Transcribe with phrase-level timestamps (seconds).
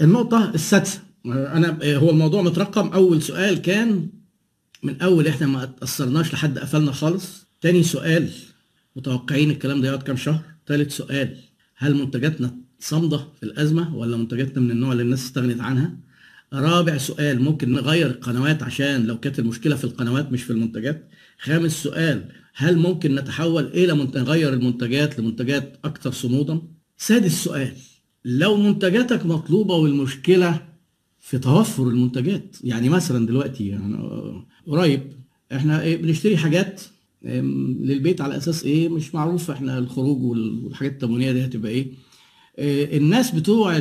[0.00, 1.00] النقطة السادسة.
[1.26, 2.88] أنا هو الموضوع مترقم.
[2.88, 4.08] أول سؤال كان
[4.82, 7.46] من أول إحنا ما تأثرناش لحد قفلنا خالص.
[7.60, 8.28] تاني سؤال
[8.96, 11.36] متوقعين الكلام ده يقعد كام شهر؟ تالت سؤال
[11.76, 15.96] هل منتجاتنا صامدة في الأزمة ولا منتجاتنا من النوع اللي الناس استغنت عنها؟
[16.52, 21.08] رابع سؤال ممكن نغير القنوات عشان لو كانت المشكلة في القنوات مش في المنتجات.
[21.38, 22.24] خامس سؤال
[22.54, 26.62] هل ممكن نتحول إلى نغير المنتجات لمنتجات أكثر صمودا؟
[26.98, 27.72] سادس سؤال
[28.24, 30.68] لو منتجاتك مطلوبة والمشكلة
[31.20, 32.56] في توفر المنتجات.
[32.64, 33.98] يعني مثلا دلوقتي يعني
[34.66, 35.12] قريب
[35.52, 36.80] إحنا إيه بنشتري حاجات
[37.24, 41.92] للبيت على أساس إيه؟ مش معروف إحنا الخروج والحاجات التموينية دي هتبقى إيه؟
[42.98, 43.76] الناس بتوع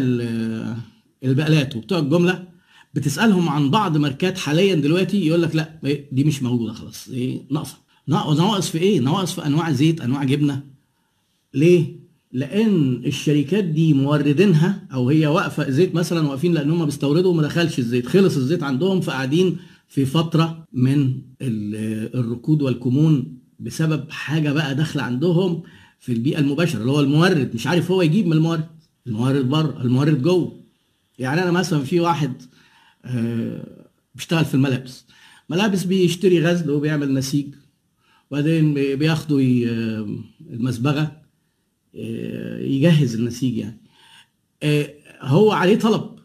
[1.23, 2.48] البقالات وبتوع الجملة
[2.93, 5.79] بتسألهم عن بعض ماركات حاليا دلوقتي يقول لك لا
[6.12, 7.77] دي مش موجودة خلاص إيه ناقصة.
[8.07, 10.63] ناقص في إيه؟ ناقص في أنواع زيت أنواع جبنة.
[11.54, 11.95] ليه؟
[12.38, 17.80] لأن الشركات دي موردينها أو هي واقفة زيت مثلا واقفين لأن هم بيستوردوا وما دخلش
[17.80, 19.57] الزيت خلص الزيت عندهم فقاعدين
[19.90, 25.63] في فترة من الركود والكمون بسبب حاجة بقى داخلة عندهم
[25.99, 28.66] في البيئة المباشرة اللي هو المورد مش عارف هو يجيب من المورد
[29.07, 30.60] المورد بره المورد جوه.
[31.20, 32.34] يعني أنا مثلا في واحد
[34.16, 35.05] بيشتغل في الملابس
[35.49, 37.48] ملابس بيشتري غزل وبيعمل نسيج
[38.32, 39.40] وبعدين بياخدوا
[40.49, 41.26] المصبغة
[42.62, 43.79] يجهز النسيج يعني.
[45.21, 46.17] هو عليه طلب.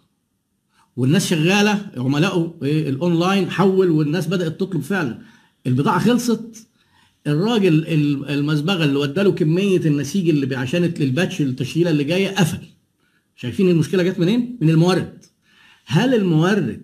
[0.96, 5.18] والناس شغالة عملائه الأونلاين حول والناس بدأت تطلب فعلا.
[5.66, 6.68] البضاعة خلصت.
[7.26, 7.86] الراجل
[8.28, 12.58] المصبغة اللي وداله كمية النسيج اللي عشان ال batch التشغيلة اللي جاية قفل.
[13.36, 15.24] شايفين المشكلة جت منين؟ من المورد.
[15.86, 16.82] هل المورد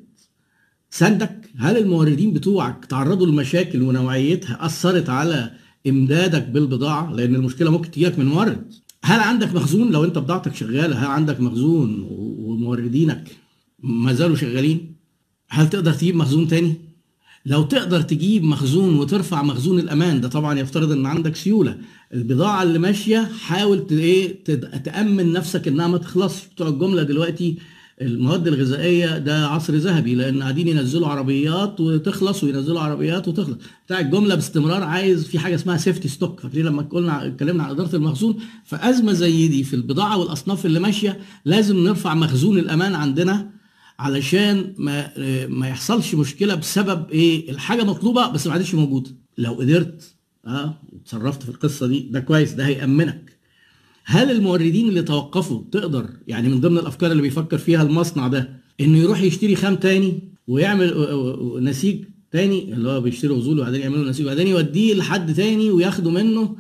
[0.91, 5.51] سندك هل الموردين بتوعك تعرضوا لمشاكل ونوعيتها أثرت على
[5.89, 8.75] إمدادك بالبضاعة لأن المشكلة ممكن تجيلك من مورد.
[9.05, 12.07] هل عندك مخزون؟ لو أنت بضاعتك شغالة هل عندك مخزون
[12.39, 13.37] وموردينك
[13.83, 14.95] ما زالوا شغالين؟
[15.49, 16.75] هل تقدر تجيب مخزون تاني؟
[17.47, 21.79] لو تقدر تجيب مخزون وترفع مخزون الأمان ده طبعا يفترض إن عندك سيولة.
[22.15, 24.45] البضاعة اللي ماشية حاول إيه
[24.85, 26.47] تأمن نفسك إنها ما تخلصش.
[26.47, 27.57] بتوع الجملة دلوقتي
[28.01, 33.57] المواد الغذائية ده عصر ذهبي لأن قاعدين ينزلوا عربيات وتخلص وينزلوا عربيات وتخلص.
[33.87, 37.97] بتاع الجملة باستمرار عايز في حاجة اسمها safety stock فاكرين لما قلنا اتكلمنا عن إدارة
[37.97, 43.51] المخزون؟ فأزمة زي دي في البضاعة والأصناف اللي ماشية لازم نرفع مخزون الأمان عندنا
[43.99, 45.11] علشان ما
[45.49, 49.11] ما يحصلش مشكلة بسبب إيه؟ الحاجة مطلوبة بس ما عادش موجودة.
[49.39, 50.15] لو قدرت
[50.47, 53.38] آه وتصرفت في القصة دي ده كويس ده هيأمنك.
[54.11, 58.99] هل الموردين اللي توقفوا تقدر يعني من ضمن الأفكار اللي بيفكر فيها المصنع ده إنه
[58.99, 60.95] يروح يشتري خام تاني ويعمل
[61.65, 66.57] نسيج تاني؟ اللي هو بيشتري غزول وبعدين يعملوا نسيج وبعدين يوديه لحد تاني وياخده منه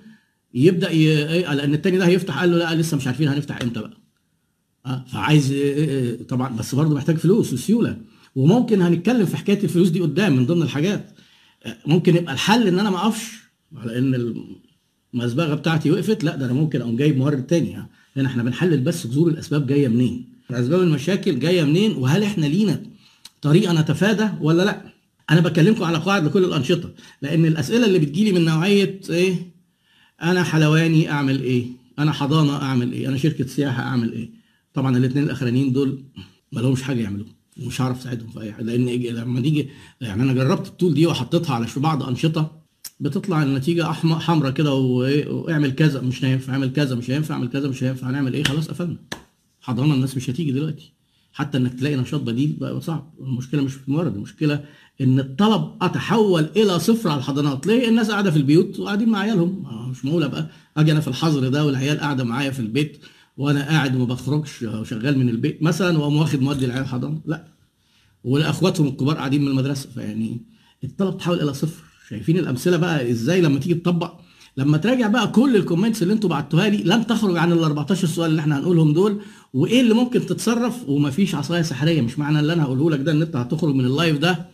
[0.54, 1.26] يبدأ ي...
[1.42, 3.96] لأن التاني ده هيفتح قال له لا لسه مش عارفين هنفتح إمتى بقى.
[4.86, 5.54] آه فعايز
[6.28, 7.98] طبعا بس برضه محتاج فلوس وسيولة.
[8.34, 11.10] وممكن هنتكلم في حكاية الفلوس دي قدام من ضمن الحاجات.
[11.86, 13.32] ممكن يبقى الحل إن أنا ما أقفش
[13.76, 14.34] على إن
[15.14, 17.86] المسبغة بتاعتي وقفت لا ده أنا ممكن أقوم جايب مورد تاني
[18.16, 22.82] لأن إحنا بنحلل بس جذور الأسباب جاية منين؟ اسباب المشاكل جاية منين؟ وهل إحنا لينا
[23.42, 24.82] طريقة نتفادى ولا لا؟
[25.30, 26.90] أنا بكلمكم على قواعد لكل الأنشطة
[27.22, 29.34] لأن الأسئلة اللي بتجيلي من نوعية إيه؟
[30.22, 31.66] أنا حلواني أعمل إيه؟
[31.98, 34.30] أنا حضانة أعمل إيه؟ أنا شركة سياحة أعمل إيه؟
[34.74, 36.02] طبعا الاثنين الأخرانيين دول
[36.52, 37.30] ما لهمش حاجة يعملوها
[37.62, 38.86] ومش هعرف أساعدهم في أي حاجة لأن
[39.16, 39.68] لما نيجي
[40.00, 42.58] يعني أنا جربت الطول دي وحطيتها على بعض أنشطة
[43.00, 47.84] بتطلع النتيجة حمراء كده واعمل كذا مش هينفع اعمل كذا مش هينفع اعمل كذا مش
[47.84, 48.96] هينفع هنعمل إيه؟ خلاص قفلنا.
[49.60, 50.92] حضانه الناس مش هتيجي دلوقتي.
[51.32, 53.14] حتى إنك تلاقي نشاط بديل بقى صعب.
[53.20, 54.64] المشكلة مش في المورد المشكلة
[55.00, 57.66] إن الطلب أتحول إلى صفر على الحضانات.
[57.66, 59.64] ليه؟ الناس قاعدة في البيوت وقاعدين مع عيالهم.
[59.90, 62.98] مش معقول ابقى أجي أنا في الحظر ده والعيال قاعدة معايا في البيت
[63.36, 67.20] وأنا قاعد وما بخرجش وشغال من البيت مثلا وأقوم واخد مودي العيال حضانة.
[67.26, 67.44] لا.
[68.24, 69.90] وأخواتهم الكبار قاعدين من المدرسة.
[69.90, 70.40] فيعني
[70.84, 71.87] الطلب تحول إلى صفر.
[72.10, 74.12] شايفين الأمثلة بقى إزاي لما تيجي تطبق؟
[74.56, 78.06] لما تراجع بقى كل ال comments اللي أنتوا بعتوها لي لن تخرج عن ال 14
[78.06, 79.20] سؤال اللي إحنا هنقولهم دول
[79.54, 82.00] وإيه اللي ممكن تتصرف؟ ومفيش عصاية سحرية.
[82.00, 84.46] مش معنى اللي أنا هقوله لك ده إن أنت هتخرج من ال live ده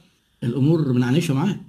[0.45, 1.61] الأمور منعنشة معاك.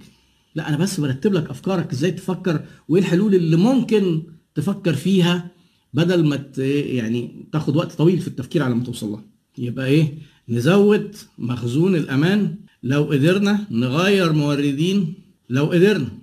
[0.54, 4.22] لا أنا بس برتب لك أفكارك إزاي تفكر وإيه الحلول اللي ممكن
[4.54, 5.50] تفكر فيها
[5.94, 9.24] بدل ما يعني تاخد وقت طويل في التفكير على ما توصل لها.
[9.58, 10.14] يبقى إيه؟
[10.48, 12.54] نزود مخزون الأمان.
[12.82, 15.14] لو قدرنا نغير موردين
[15.48, 16.18] لو قدرنا.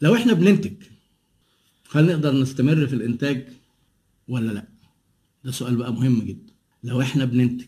[0.00, 0.72] لو إحنا بننتج
[1.92, 3.48] هل نقدر نستمر في الإنتاج
[4.28, 4.68] ولا لا؟
[5.44, 6.52] ده سؤال بقى مهم جدا.
[6.84, 7.66] لو إحنا بننتج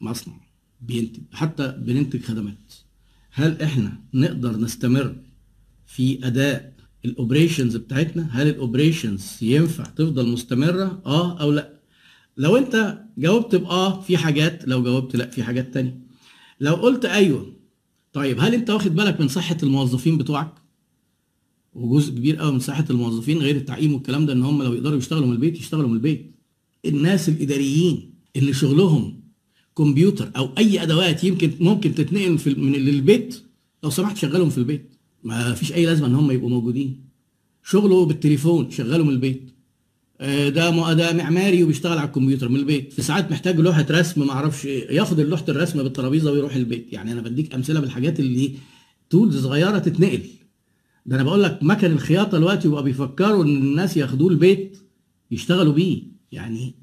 [0.00, 0.40] مصنع
[0.80, 2.74] بينتج حتى بننتج خدمات
[3.30, 5.16] هل إحنا نقدر نستمر
[5.86, 6.74] في أداء
[7.04, 11.78] ال operations بتاعتنا؟ هل ال operations ينفع تفضل مستمرة؟ آه أو لا.
[12.36, 14.68] لو انت جاوبت بآه في حاجات.
[14.68, 16.00] لو جاوبت لا في حاجات تانية.
[16.60, 17.56] لو قلت أيوه
[18.18, 20.54] طيب هل انت واخد بالك من صحة الموظفين بتوعك؟
[21.74, 25.26] وجزء كبير قوي من صحة الموظفين غير التعقيم والكلام ده ان هم لو يقدروا يشتغلوا
[25.26, 26.34] من البيت يشتغلوا من البيت.
[26.84, 29.20] الناس الإداريين اللي شغلهم
[29.76, 33.42] كمبيوتر أو أي أدوات يمكن ممكن تتنقل في من للبيت
[33.82, 34.94] لو سمحت شغلهم في البيت.
[35.24, 37.04] ما فيش أي لازمة إن هم يبقوا موجودين.
[37.64, 39.50] شغله بالتليفون شغله من البيت.
[40.20, 42.92] ده ده معماري وبيشتغل على الكمبيوتر من البيت.
[42.92, 46.92] في ساعات محتاج لوحة رسم ما أعرفش ياخد لوحه الرسم بالترابيزة ويروح البيت.
[46.92, 48.54] يعني أنا بديك أمثلة بالحاجات اللي
[49.10, 50.22] تولز صغيرة تتنقل.
[51.06, 54.78] ده أنا بقول لك مكن الخياطة دلوقتي بقى بيفكروا إن الناس ياخدوه البيت
[55.30, 56.02] يشتغلوا بيه.
[56.32, 56.74] يعني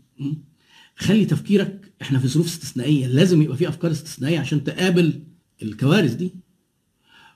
[0.95, 3.07] خلي تفكيرك إحنا في ظروف استثنائية.
[3.07, 5.23] لازم يبقى في أفكار استثنائية عشان تقابل
[5.63, 6.31] الكوارث دي.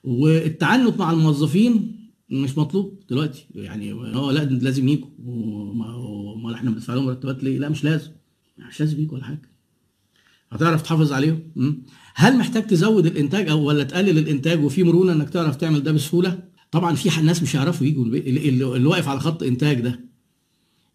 [0.04, 1.99] والتعنت مع الموظفين
[2.32, 3.46] مش مطلوب دلوقتي.
[3.56, 5.10] يعني هو لا لازم يجوا.
[6.36, 8.12] امال إحنا بندفع لهم مرتبات ليه؟ لا مش لازم.
[8.58, 9.42] مش لازم يجوا ولا حاجة.
[10.52, 11.40] هتعرف تحافظ عليهم.
[12.16, 16.44] هل محتاج تزود الإنتاج أو ولا تقلل الإنتاج وفي مرونة إنك تعرف تعمل ده بسهولة؟
[16.72, 18.06] طبعا في ناس مش هيعرفوا يجوا.
[18.06, 20.00] اللي, اللي واقف على خط إنتاج ده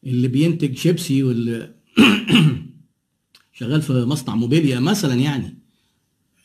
[0.07, 1.75] اللي بينتج شيبسي واللي
[3.59, 5.59] شغال في مصنع موبيليا مثلا يعني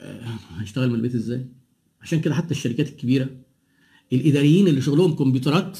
[0.01, 1.45] آه، هيشتغل من البيت إزاي؟
[2.01, 3.29] عشان كده حتى الشركات الكبيرة
[4.13, 5.77] الإداريين اللي شغلهم كمبيوترات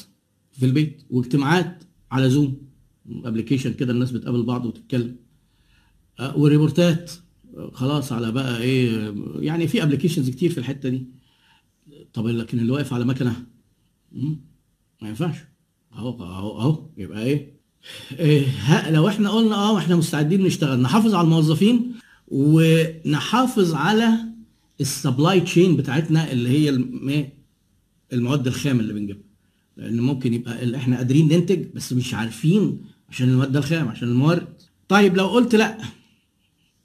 [0.52, 2.58] في البيت واجتماعات على زوم
[3.24, 5.16] application كده الناس بتقابل بعض وتتكلم.
[6.20, 7.12] آه، و reportات
[7.74, 11.06] خلاص على بقى إيه يعني في applications كتير في الحتة دي.
[12.14, 13.46] طب لكن اللي واقف على مكنة
[15.02, 15.38] ما ينفعش.
[15.94, 17.60] أهو أهو أهو يبقى إيه
[18.20, 21.92] إيه لو إحنا قلنا آه إحنا مستعدين نشتغل نحافظ على الموظفين
[22.28, 24.10] ونحافظ على
[24.82, 26.70] السبلاي تشين بتاعتنا اللي هي
[28.14, 29.24] المواد الخام اللي بنجيبها
[29.78, 34.48] لأن ممكن يبقى إحنا قادرين ننتج بس مش عارفين عشان الماده الخام عشان الموارد
[34.88, 35.78] طيب لو قلت لأ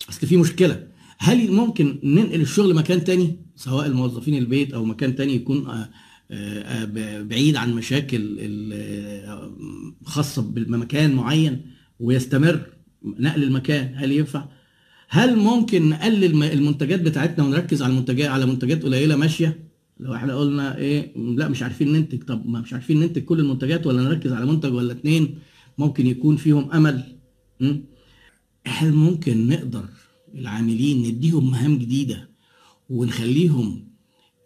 [0.09, 0.87] أصل في مشكلة
[1.19, 5.89] هل ممكن ننقل الشغل مكان تاني سواء الموظفين البيت أو مكان تاني يكون آه،
[6.31, 8.39] آه، بعيد عن مشاكل
[8.73, 9.53] آه،
[10.05, 11.63] خاصة بمكان معين
[12.01, 12.67] ويستمر
[13.03, 14.45] نقل المكان هل ينفع؟
[15.09, 19.74] هل ممكن نقلل المنتجات بتاعتنا ونركز على المنتجات على منتجات قليلة ماشية؟
[20.05, 22.23] لو إحنا قلنا إيه لا مش عارفين ننتج.
[22.23, 25.39] طب ما مش عارفين ننتج كل المنتجات ولا نركز على منتج ولا اتنين؟
[25.79, 27.17] ممكن يكون فيهم أمل.
[28.67, 29.85] هل ممكن نقدر
[30.35, 32.29] العاملين نديهم مهام جديدة
[32.91, 33.89] ونخليهم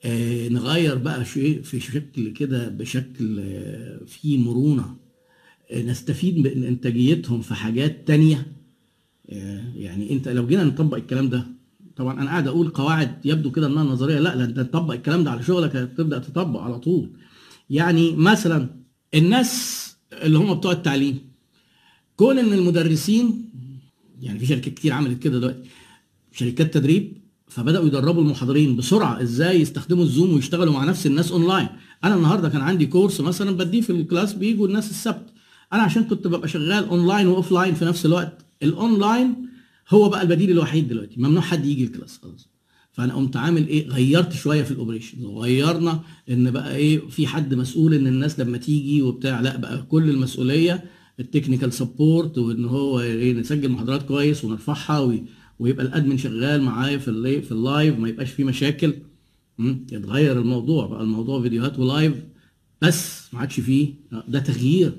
[0.05, 4.97] آه نغير بقى شيء في شكل كده بشكل آه فيه مرونة.
[5.71, 8.53] آه نستفيد من إنتاجيتهم في حاجات تانية.
[9.31, 11.58] آه يعني أنت لو جينا نطبق الكلام ده
[11.99, 14.19] طبعا أنا قاعد أقول قواعد يبدو كده إنها نظرية.
[14.19, 17.11] لا لا انت تطبق الكلام ده على شغلك تبدا تطبق على طول.
[17.71, 18.69] يعني مثلا
[19.15, 21.19] الناس اللي هم بتوع التعليم
[22.17, 23.51] كون إن المدرسين
[24.23, 25.69] يعني في شركات كتير عملت كده دلوقتي
[26.33, 27.13] شركات تدريب
[27.49, 31.69] فبدأوا يدربوا المحاضرين بسرعة إزاي يستخدموا الزوم ويشتغلوا مع نفس الناس أونلاين.
[32.05, 35.27] أنا النهارده كان عندي course مثلا بديه في ال class بيجوا الناس السبت.
[35.73, 38.45] أنا عشان كنت ببقى شغال online و offline في نفس الوقت.
[38.63, 39.49] الأونلاين
[39.91, 41.21] هو بقى البديل الوحيد دلوقتي.
[41.21, 42.49] ممنوع حد يجي ال class خلاص.
[42.93, 46.01] فأنا قمت عامل إيه؟ غيرت شوية في ال operation غيرنا
[46.31, 50.85] إن بقى إيه؟ في حد مسؤول إن الناس لما تيجي وبتاع لأ بقى كل المسؤولية
[51.21, 55.21] ال technical support وإن هو إيه؟ نسجل محاضرات كويس ونرفعها
[55.59, 58.95] ويبقى ال admin شغال معايا في اللي في ال live ما يبقاش فيه مشاكل.
[59.93, 61.03] يتغير الموضوع بقى.
[61.03, 62.15] الموضوع فيديوهات ولايف
[62.83, 63.95] بس ما عادش فيه.
[64.29, 64.93] ده تغيير.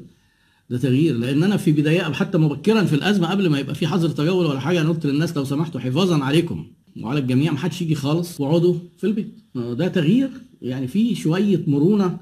[0.70, 1.18] ده تغيير.
[1.18, 4.60] لأن أنا في بداية حتى مبكرا في الأزمة قبل ما يبقى في حظر تجول ولا
[4.60, 6.68] حاجة أنا قلت للناس لو سمحتوا حفاظا عليكم
[7.02, 9.36] وعلى الجميع ما حدش يجي خالص وأقعدوا في البيت.
[9.56, 10.30] ده تغيير.
[10.62, 12.18] يعني في شوية مرونة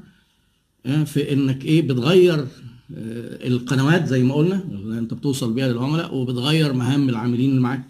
[0.85, 4.63] آه، في إنك إيه بتغير آه، القنوات زي ما قلنا
[4.99, 7.87] أنت بتوصل بيها للعملاء وبتغير مهام العاملين اللي معاك.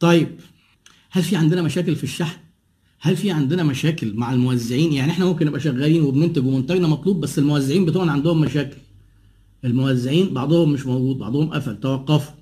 [0.00, 0.28] طيب
[1.10, 2.38] هل في عندنا مشاكل في الشحن؟
[3.00, 7.38] هل في عندنا مشاكل مع الموزعين؟ يعني إحنا ممكن نبقى شغالين وبننتج ومنتجنا مطلوب بس
[7.38, 8.76] الموزعين بتوعنا عندهم مشاكل.
[9.64, 12.34] الموزعين بعضهم مش موجود بعضهم قفل توقفوا.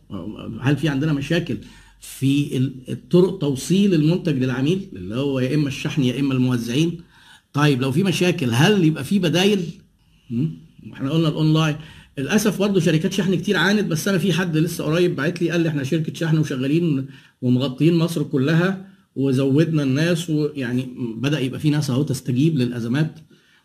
[0.61, 1.59] هل في عندنا مشاكل
[2.01, 2.57] في
[2.89, 7.01] الطرق توصيل المنتج للعميل؟ اللي هو يا إما الشحن يا إما الموزعين.
[7.53, 9.61] طيب لو في مشاكل هل يبقى في بدايل؟
[10.93, 11.77] إحنا قلنا الأونلاين.
[12.19, 15.61] للأسف برضه شركات شحن كتير عانت بس أنا في حد لسه قريب بعت لي قال
[15.61, 17.07] لي إحنا شركة شحن وشغالين
[17.43, 23.19] ومغطيين مصر كلها وزودنا الناس ويعني بدأ يبقى في ناس أهو تستجيب للأزمات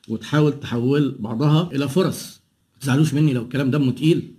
[0.07, 2.38] وتحاول تحول بعضها إلى فرص.
[2.79, 4.33] تزعلوش مني لو الكلام دمه تقيل.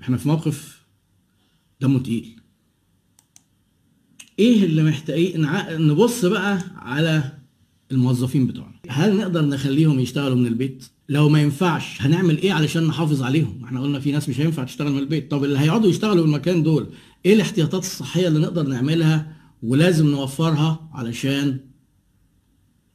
[0.00, 0.82] إحنا في موقف
[1.80, 2.40] دمه تقيل.
[4.38, 5.46] إيه اللي محتاجين
[5.88, 7.32] نبص بقى على
[7.92, 13.22] الموظفين بتوعنا؟ هل نقدر نخليهم يشتغلوا من البيت؟ لو ما ينفعش هنعمل إيه علشان نحافظ
[13.22, 15.30] عليهم؟ إحنا قلنا في ناس مش هينفع تشتغل من البيت.
[15.30, 16.90] طب اللي هيقعدوا يشتغلوا في المكان دول
[17.26, 21.60] إيه الاحتياطات الصحية اللي نقدر نعملها ولازم نوفرها علشان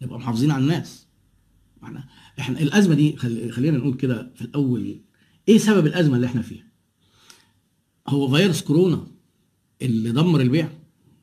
[0.01, 1.07] نبقى محافظين على الناس؟
[1.83, 2.07] إحنا
[2.39, 3.15] إحنا الأزمة دي
[3.51, 5.01] خلينا نقول كده في الأول
[5.47, 6.63] إيه سبب الأزمة اللي إحنا فيها؟
[8.07, 9.07] هو فيروس كورونا
[9.81, 10.69] اللي دمر البيع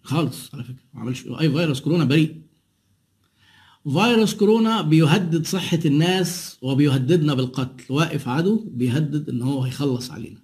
[0.03, 2.41] خالص على فكرة ما عملش أي فيروس كورونا بريء.
[3.85, 10.43] فيروس كورونا بيهدد صحة الناس وبيهددنا بالقتل واقف عدو بيهدد إن هو هيخلص علينا.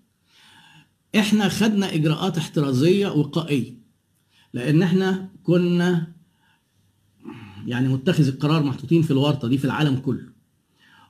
[1.19, 3.75] إحنا خدنا إجراءات احترازية وقائية
[4.53, 6.13] لأن إحنا كنا
[7.67, 10.34] يعني متخذ القرار محطوطين في الورطة دي في العالم كله.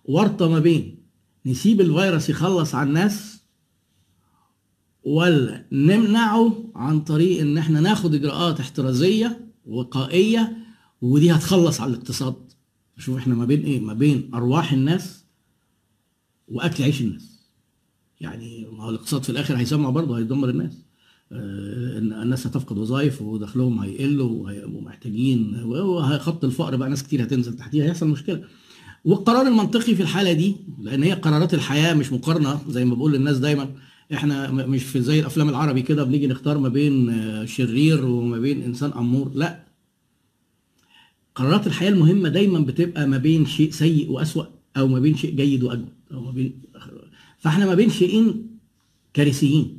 [0.05, 1.05] ورطة ما بين.
[1.47, 3.41] نسيب الفيروس يخلص على الناس
[5.05, 10.57] ولا نمنعه عن طريق إن إحنا ناخد إجراءات احترازية وقائية
[11.03, 12.35] ودي هتخلص على الاقتصاد.
[12.99, 15.25] شوف إحنا ما بين إيه؟ ما بين أرواح الناس
[16.49, 17.41] وأكل عيش الناس.
[18.21, 20.73] يعني ما هو الاقتصاد في الآخر هيسمع برضه هيدمر الناس.
[21.33, 24.21] آه، الناس هتفقد وظائف ودخلهم هيقل
[24.75, 28.45] ومحتاجين وخط الفقر بقى ناس كتير هتنزل تحتيها هيحصل مشكلة.
[29.05, 33.39] والقرار المنطقي في الحالة دي لأن هي قرارات الحياة مش مقارنة زي ما بقول للناس
[33.39, 33.71] دايما
[34.15, 38.63] إحنا مش في زي الأفلام العربي كده بنيجي نختار ما بين آه، شرير وما بين
[38.63, 39.65] إنسان أمور لأ.
[41.35, 44.45] قرارات الحياة المهمة دايما بتبقى ما بين شيء سيء وأسوأ
[44.77, 46.53] أو ما بين شيء جيد وأجمل أو ما بين
[47.39, 48.47] فإحنا ما بين شيئين
[49.15, 49.79] كارثيين.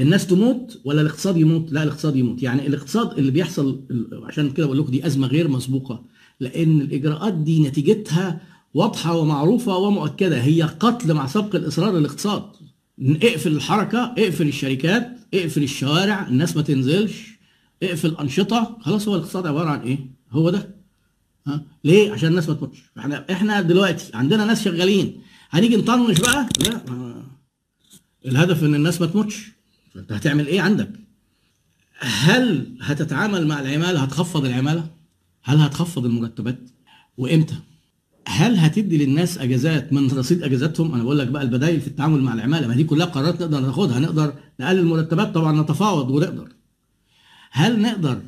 [0.00, 2.42] الناس تموت ولا الاقتصاد يموت؟ لا الاقتصاد يموت.
[2.42, 3.80] يعني الاقتصاد اللي بيحصل
[4.22, 6.04] عشان كده بقول لكم دي أزمة غير مسبوقة
[6.40, 8.40] لأن الإجراءات دي نتيجتها
[8.74, 12.42] واضحة ومعروفة ومؤكدة هي قتل مع سبق الإصرار الاقتصاد
[13.00, 17.32] اقفل الحركة اقفل الشركات اقفل الشوارع الناس ما تنزلش
[17.82, 18.78] اقفل أنشطة.
[18.80, 19.98] خلاص هو الاقتصاد عبارة عن إيه؟
[20.30, 20.74] هو ده.
[21.46, 22.82] ها؟ ليه؟ عشان الناس ما تموتش.
[22.98, 25.20] إحنا إحنا دلوقتي عندنا ناس شغالين.
[25.50, 26.80] هنيجي نطنش بقى؟ لا.
[28.26, 29.46] الهدف إن الناس ما تموتش.
[29.94, 30.90] فانت هتعمل إيه عندك؟
[31.98, 34.86] هل هتتعامل مع العمالة؟ هتخفض العمالة؟
[35.42, 36.58] هل هتخفض المرتبات؟
[37.16, 37.54] وإمتى؟
[38.28, 42.34] هل هتدي للناس أجازات من رصيد أجازاتهم؟ أنا بقول لك بقى البدائل في التعامل مع
[42.34, 46.48] العمالة ما دي كلها قرارات نقدر ناخدها نقدر نقلل المرتبات طبعا نتفاوض ونقدر.
[47.50, 48.20] هل نقدر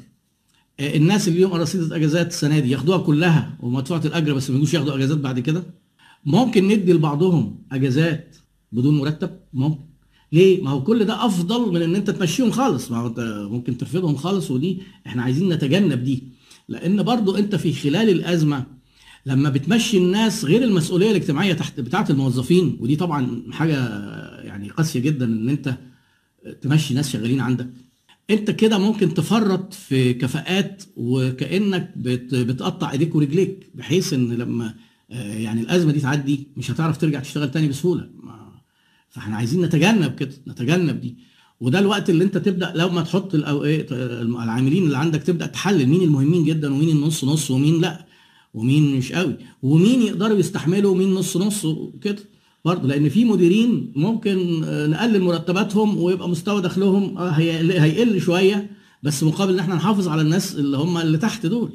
[0.80, 4.74] آه، الناس اللي ليهم رصيد أجازات السنة دي ياخدوها كلها ومدفوعة الأجر بس ما يجوش
[4.74, 5.62] ياخدوا أجازات بعد كده؟
[6.24, 8.36] ممكن ندي لبعضهم أجازات
[8.72, 9.84] بدون مرتب؟ ممكن.
[10.32, 12.90] ليه؟ ما هو كل ده أفضل من إن أنت تمشيهم خالص.
[12.90, 16.22] ما هو أنت ممكن ترفضهم خالص ودي إحنا عايزين نتجنب دي.
[16.68, 18.66] لأن برضو أنت في خلال الأزمة
[19.26, 23.76] لما بتمشي الناس غير المسؤولية الاجتماعية تحت بتاعة الموظفين ودي طبعا حاجة
[24.42, 25.74] يعني قاسية جدا إن أنت
[26.62, 27.70] تمشي ناس شغالين عندك.
[28.30, 34.74] أنت كده ممكن تفرط في كفاءات وكأنك بتقطع إيديك ورجليك بحيث إن لما
[35.10, 38.10] آه، يعني الأزمة دي تعدي مش هتعرف ترجع تشتغل تاني بسهولة.
[39.10, 41.16] فإحنا عايزين نتجنب كده نتجنب دي.
[41.60, 46.02] وده الوقت اللي أنت تبدأ لو ما تحط إيه العاملين اللي عندك تبدأ تحلل مين
[46.02, 48.06] المهمين جدا ومين النص نص ومين لأ.
[48.54, 52.18] ومين مش قوي ومين يقدروا يستحملوا ومين نص نص وكده
[52.64, 52.88] برضه.
[52.88, 58.70] لأن في مديرين ممكن آه، نقلل مرتباتهم ويبقى مستوى دخلهم آه، هيقل شوية
[59.02, 61.72] بس مقابل إن إحنا نحافظ على الناس اللي هم اللي تحت دول.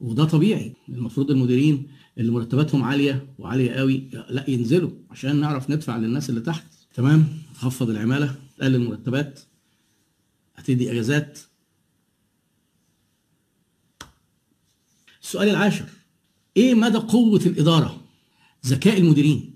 [0.00, 0.72] وده طبيعي.
[0.88, 1.86] المفروض المديرين
[2.18, 6.66] اللي مرتباتهم عالية وعالية قوي لا ينزلوا عشان نعرف ندفع للناس اللي تحت.
[6.94, 9.40] تمام؟ تخفض العمالة تقلل المرتبات
[10.56, 11.38] هتدي إجازات
[15.26, 15.84] السؤال العاشر.
[16.56, 18.00] إيه مدى قوة الإدارة؟
[18.66, 19.54] ذكاء المديرين.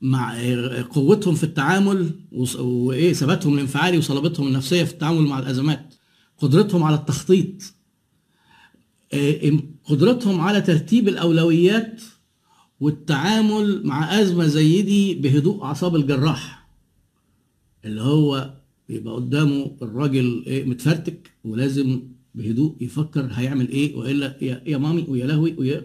[0.00, 0.36] مع
[0.82, 2.10] قوتهم في التعامل
[2.58, 5.94] وإيه ثباتهم الانفعالي وصلابتهم النفسية في التعامل مع الأزمات.
[6.38, 7.74] قدرتهم على التخطيط.
[9.12, 9.52] آه،
[9.84, 12.02] قدرتهم على ترتيب الأولويات
[12.80, 16.68] والتعامل مع أزمة زي دي بهدوء أعصاب الجراح.
[17.84, 18.54] اللي هو
[18.88, 22.02] يبقى قدامه الراجل إيه متفرتك ولازم
[22.34, 24.36] بهدوء يفكر هيعمل إيه وإلا
[24.66, 25.84] يا, مامي ويا لهوي ويا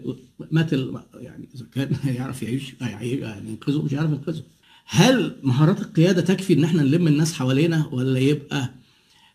[0.50, 0.72] مات
[1.14, 4.42] يعني إذا كان هيعرف يعيش يعني ينقذه مش عارف ينقذه.
[4.86, 8.70] هل مهارات القيادة تكفي إن إحنا نلم الناس حوالينا ولا يبقى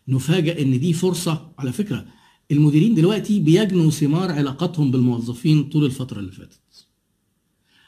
[0.08, 2.04] نفاجئ إن دي فرصة؟ على فكرة
[2.50, 6.58] المديرين دلوقتي بيجنوا ثمار علاقاتهم بالموظفين طول الفترة اللي فاتت.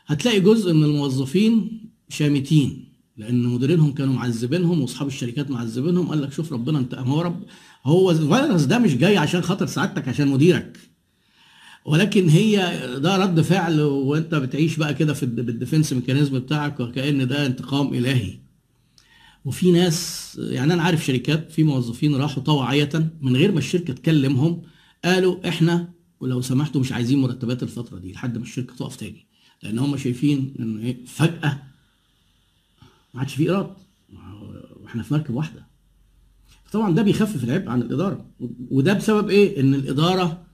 [0.06, 2.85] هتلاقي جزء من الموظفين شامتين
[3.16, 7.42] لأن مديرينهم كانوا معذبينهم وأصحاب الشركات معذبينهم قال لك شوف ربنا انت هو رب
[7.87, 10.78] هو الفيروس ده مش جاي عشان خاطر سعادتك عشان مديرك.
[11.85, 12.57] ولكن هي
[12.99, 17.95] ده رد فعل وانت بتعيش بقى كده في بال defense mechanism بتاعك وكأن ده انتقام
[17.95, 18.38] إلهي.
[19.45, 24.62] وفي ناس يعني أنا عارف شركات في موظفين راحوا طوعية من غير ما الشركة تكلمهم
[25.05, 25.88] قالوا إحنا
[26.21, 29.26] ولو سمحتوا مش عايزين مرتبات الفترة دي لحد ما الشركة تقف تاني.
[29.62, 31.62] لأن هم شايفين إن إيه فجأة
[33.14, 33.71] ما عادش في إيراد.
[34.83, 35.75] وإحنا في مركب واحدة.
[36.73, 38.27] طبعا ده بيخفف العبء عن الإدارة.
[38.71, 40.47] وده بسبب إيه؟ إن الإدارة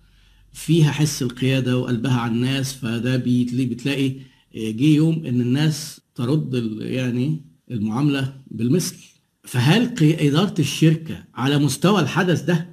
[0.53, 4.17] فيها حس القيادة وقلبها على الناس فده بتلاقي بتلاقي
[4.55, 8.97] جه يوم إن الناس ترد يعني المعاملة بالمثل.
[9.45, 12.73] فهل إدارة الشركة على مستوى الحدث ده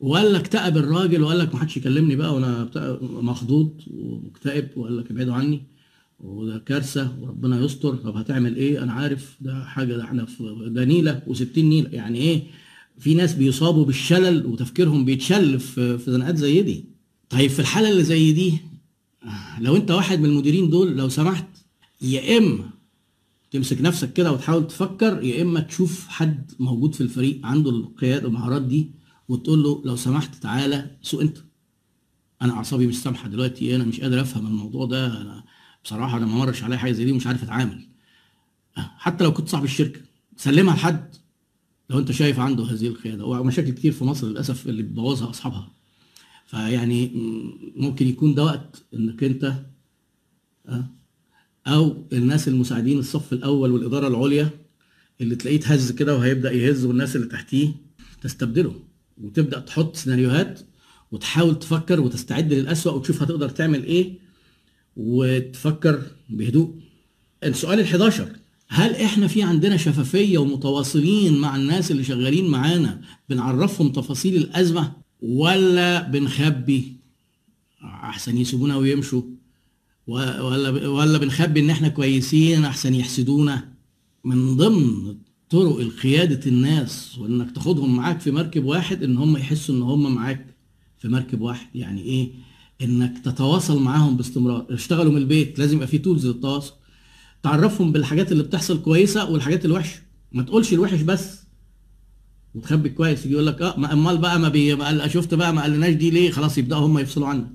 [0.00, 2.70] ولا اكتئب الراجل وقال لك ما حدش يكلمني بقى وأنا
[3.02, 5.62] مخضوض ومكتئب وقال لك ابعدوا عني؟
[6.20, 7.94] وده كارثة وربنا يستر.
[7.96, 11.90] طب هتعمل إيه؟ أنا عارف ده حاجة ده إحنا في ده نيلة و60 نيلة.
[11.90, 12.42] يعني إيه؟
[12.98, 16.84] في ناس بيصابوا بالشلل وتفكيرهم بيتشل في زنقات زي دي.
[17.30, 18.58] طيب في الحالة اللي زي دي
[19.60, 21.46] لو أنت واحد من المديرين دول لو سمحت
[22.02, 22.70] يا إما
[23.50, 28.62] تمسك نفسك كده وتحاول تفكر يا إما تشوف حد موجود في الفريق عنده القيادة المهارات
[28.62, 28.90] دي
[29.28, 31.38] وتقول له لو سمحت تعالى سوق أنت.
[32.42, 35.44] أنا أعصابي مش سامحة دلوقتي أنا مش قادر أفهم الموضوع ده أنا
[35.84, 37.86] بصراحة أنا ما مرش عليا حاجة زي دي ومش عارف أتعامل.
[38.76, 40.00] حتى لو كنت صاحب الشركة
[40.36, 41.14] سلمها لحد
[41.90, 43.24] لو أنت شايف عنده هذه القيادة.
[43.24, 45.70] ومشاكل كتير في مصر للأسف اللي بتبوظها أصحابها.
[46.46, 47.10] فيعني
[47.76, 49.54] ممكن يكون ده وقت إنك أنت
[51.66, 54.50] أو الناس المساعدين الصف الأول والإدارة العليا
[55.20, 57.68] اللي تلاقيه تهز كده وهيبدأ يهز والناس اللي تحتيه
[58.22, 58.74] تستبدله
[59.18, 60.60] وتبدأ تحط سيناريوهات
[61.12, 64.18] وتحاول تفكر وتستعد للأسوأ وتشوف هتقدر تعمل إيه
[64.96, 66.74] وتفكر بهدوء.
[67.44, 68.22] السؤال ال11
[68.68, 76.02] هل إحنا في عندنا شفافية ومتواصلين مع الناس اللي شغالين معانا؟ بنعرفهم تفاصيل الأزمة ولا
[76.08, 76.92] بنخبي؟
[77.84, 79.22] أحسن يسيبونا ويمشوا.
[80.06, 83.68] ولا ولا بنخبي إن إحنا كويسين أحسن يحسدونا؟
[84.24, 85.16] من ضمن
[85.50, 90.46] طرق القيادة الناس وإنك تاخدهم معاك في مركب واحد إن هم يحسوا إن هم معاك
[90.98, 91.66] في مركب واحد.
[91.74, 92.30] يعني إيه؟
[92.82, 94.66] إنك تتواصل معاهم باستمرار.
[94.70, 96.72] اشتغلوا من البيت لازم يبقى في تولز للتواصل.
[97.42, 100.00] تعرفهم بالحاجات اللي بتحصل كويسة والحاجات الوحشة.
[100.32, 101.44] ما تقولش الوحش بس.
[102.54, 103.26] وتخبي كويس.
[103.26, 106.30] يقول لك آه ما أمال بقى ما بي ما شفت بقى ما قالناش دي ليه؟
[106.30, 107.46] خلاص يبدأوا هم يفصلوا عنك.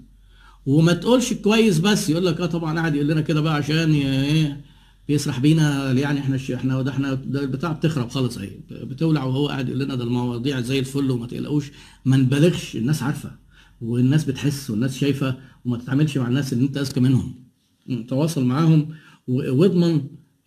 [0.66, 2.10] وما تقولش كويس بس.
[2.10, 4.62] يقول لك آه طبعا قاعد يقول لنا كده بقى عشان إيه
[5.08, 5.92] بيسرح بينا.
[5.92, 8.52] يعني إحنا إحنا ده إحنا البتاع بتخرب خالص أهي.
[8.72, 11.72] بتولع وهو قاعد يقول لنا ده المواضيع زي الفل وما تقلقوش.
[12.06, 12.76] ما نبالغش.
[12.76, 13.49] الناس عارفة.
[13.82, 17.44] والناس بتحس والناس شايفة وما تتعاملش مع الناس اللي انت اذكى منهم.
[18.08, 18.96] تواصل معاهم.
[19.28, 20.02] واضمن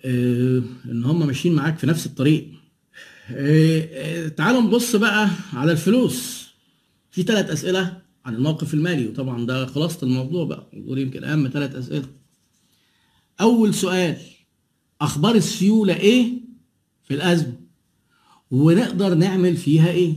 [0.05, 2.49] آه إن هم ماشيين معاك في نفس الطريق.
[3.31, 6.49] آه آه تعالوا نبص بقى على الفلوس.
[7.11, 10.71] في ثلاث أسئلة عن الموقف المالي وطبعا ده خلاصة الموضوع بقى.
[10.75, 12.07] دول يمكن أهم ثلاث أسئلة.
[13.41, 14.17] أول سؤال
[15.01, 16.33] أخبار السيولة إيه
[17.05, 17.53] في الأزمة؟
[18.51, 20.17] ونقدر نعمل فيها إيه؟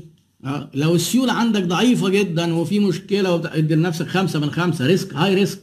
[0.73, 5.61] لو السيولة عندك ضعيفة جدا وفي مشكلة ادي لنفسك خمسة من خمسة risk high risk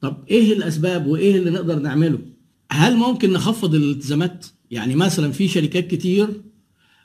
[0.00, 2.18] طب إيه الأسباب وإيه اللي نقدر نعمله؟
[2.72, 6.28] هل ممكن نخفض الالتزامات؟ يعني مثلا في شركات كتير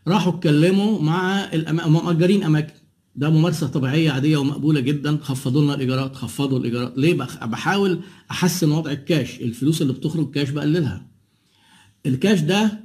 [0.07, 1.49] راحوا اتكلموا مع
[1.87, 2.73] مؤجرين أماكن.
[3.15, 5.17] ده ممارسة طبيعية عادية ومقبولة جدا.
[5.21, 6.93] خفضوا لنا الإيجارات خفضوا الإيجارات.
[6.97, 7.99] ليه بحاول
[8.31, 9.39] أحسن وضع الكاش.
[9.41, 11.07] الفلوس اللي بتخرج كاش بقللها.
[12.05, 12.83] الكاش ده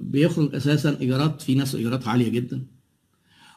[0.00, 2.62] بيخرج أساسا إيجارات في ناس إيجارات عالية جدا.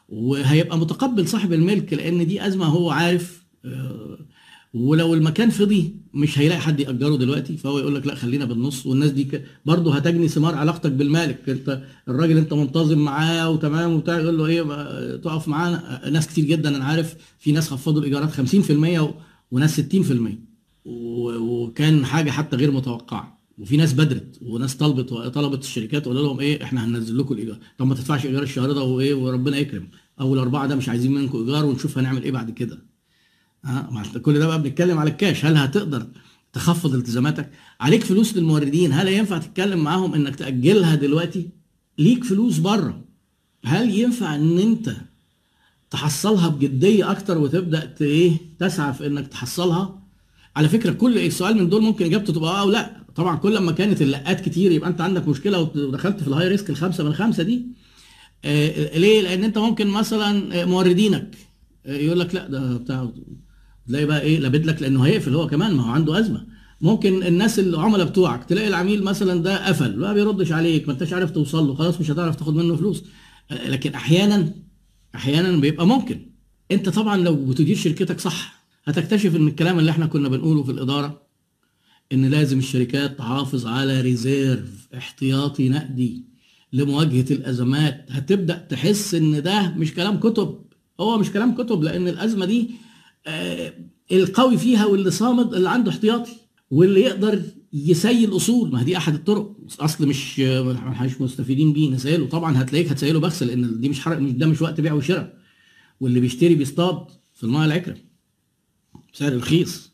[0.08, 3.46] وهيبقى متقبل صاحب الملك لأن دي أزمة هو عارف
[4.74, 7.56] ولو المكان فضي مش هيلاقي حد يأجره دلوقتي.
[7.56, 8.86] فهو يقول لك لا خلينا بالنص.
[8.86, 11.48] والناس دي برضه هتجني ثمار علاقتك بالمالك.
[11.48, 14.62] انت الراجل انت منتظم معاه وتمام وبتاع يقول له إيه
[15.16, 16.08] تقف معانا.
[16.10, 19.14] ناس كتير جدا أنا عارف في ناس خفضوا الإيجارات 50%
[19.50, 20.38] وناس 60%
[20.86, 23.35] وكان حاجة حتى غير متوقعة.
[23.58, 27.86] وفي ناس بدرت وناس طلبت طلبت الشركات وقالوا لهم إيه إحنا هننزل لكم الايجار طب
[27.86, 29.88] ما تدفعش إيجار الشهر ده وإيه وربنا يكرم.
[30.20, 32.78] أول أربعة ده مش عايزين منكم إيجار ونشوف هنعمل إيه بعد كده.
[33.64, 35.44] ها أه كل ده بقى بنتكلم على الكاش.
[35.44, 36.06] هل هتقدر
[36.52, 38.92] تخفض التزاماتك؟ عليك فلوس للموردين.
[38.92, 41.48] هل ينفع تتكلم معاهم إنك تأجلها دلوقتي؟
[41.98, 43.04] ليك فلوس بره.
[43.64, 44.96] هل ينفع إن أنت
[45.90, 50.02] تحصلها بجدية أكتر وتبدأ إيه تسعى في إنك تحصلها؟
[50.56, 53.05] على فكرة كل سؤال من دول ممكن إجابته تبقى آه أو لأ.
[53.16, 56.70] طبعا كل ما كانت اللأات كتير يبقى أنت عندك مشكلة ودخلت في ال high risk
[56.70, 57.66] الخمسة من خمسة دي
[58.44, 61.36] آه ليه؟ لأن أنت ممكن مثلا موردينك
[61.86, 63.08] آه يقول لك لا ده بتاع
[63.88, 66.46] تلاقي بقى إيه لابد لك لأنه هيقفل هو كمان ما هو عنده أزمة.
[66.80, 71.30] ممكن الناس العملاء بتوعك تلاقي العميل مثلا ده قفل ما بيردش عليك ما أنتش عارف
[71.30, 73.04] توصل له خلاص مش هتعرف تاخد منه فلوس.
[73.66, 74.54] لكن أحيانا
[75.14, 76.30] أحيانا بيبقى ممكن.
[76.70, 81.25] أنت طبعا لو بتدير شركتك صح هتكتشف إن الكلام اللي إحنا كنا بنقوله في الإدارة
[82.12, 86.24] إن لازم الشركات تحافظ على ريزيرف احتياطي نقدي
[86.72, 88.06] لمواجهة الأزمات.
[88.10, 90.60] هتبدأ تحس إن ده مش كلام كتب.
[91.00, 92.70] هو مش كلام كتب لأن الأزمة دي
[93.26, 93.74] آه،
[94.12, 96.32] القوي فيها واللي صامد اللي عنده احتياطي
[96.70, 97.42] واللي يقدر
[97.72, 98.72] يسيل أصول.
[98.72, 99.56] ما دي أحد الطرق.
[99.80, 101.90] أصل مش مش مستفيدين بيه.
[101.90, 105.36] نسيله طبعا هتلاقيك هتسيله بخس لأن دي مش حرق ده مش وقت بيع وشراء.
[106.00, 107.96] واللي بيشتري بيصطاد في الماء العكره
[109.14, 109.90] بسعر رخيص.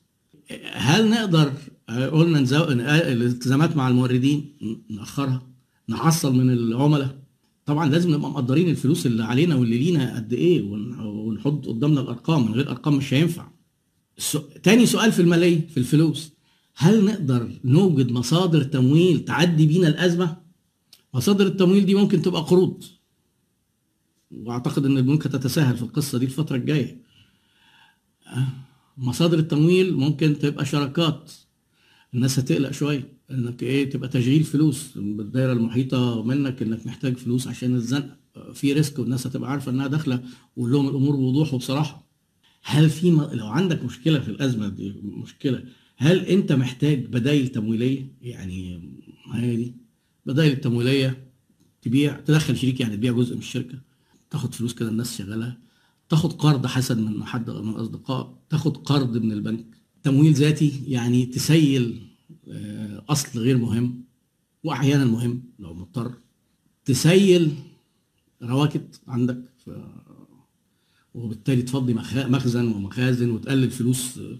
[0.73, 1.53] هل نقدر
[1.89, 2.65] قلنا نزو...
[2.65, 4.53] الالتزامات مع الموردين
[4.91, 5.43] نأخرها
[5.89, 7.23] نحصل من العملاء.
[7.67, 10.63] طبعا لازم نبقى مقدرين الفلوس اللي علينا واللي لينا قد إيه
[11.03, 13.49] ونحط قدامنا الأرقام من غير أرقام مش هينفع.
[14.63, 16.33] تاني سؤال في الماليه في الفلوس.
[16.77, 20.37] هل نقدر نوجد مصادر تمويل تعدي بينا الأزمة؟
[21.15, 22.85] مصادر التمويل دي ممكن تبقى قروض.
[24.31, 27.03] وأعتقد إن البنوك هتتساهل في القصة دي الفترة الجاية.
[28.27, 28.49] أه،
[28.99, 31.33] مصادر التمويل ممكن تبقى شراكات.
[32.15, 37.75] الناس هتقلق شوية إنك إيه تبقى تشغيل فلوس بالدايره المحيطة منك إنك محتاج فلوس عشان
[37.75, 38.17] الزنقة.
[38.55, 40.23] في ريسك والناس هتبقى عارفة إنها داخلة
[40.57, 42.09] وقول لهم الأمور بوضوح وبصراحة.
[42.63, 43.21] هل في م...
[43.23, 45.65] لو عندك مشكلة في الأزمة دي مشكلة
[45.97, 48.81] هل أنت محتاج بدائل تمويلية؟ يعني
[49.33, 49.75] هي دي.
[50.27, 51.27] بدائل التمويلية
[51.83, 53.79] تبيع تدخل شريك يعني تبيع جزء من الشركة.
[54.31, 55.57] تاخد فلوس كده الناس شغالة.
[56.09, 59.82] تاخد قرض حسن من حد من الاصدقاء تاخد قرض من البنك.
[60.03, 62.07] تمويل ذاتي يعني تسيل
[62.49, 64.05] آه، أصل غير مهم
[64.65, 66.15] وأحيانا مهم لو مضطر.
[66.85, 67.55] تسيل
[68.43, 69.45] رواكد عندك.
[71.15, 74.39] وبالتالي تفضي مخزن ومخازن وتقلل فلوس آه،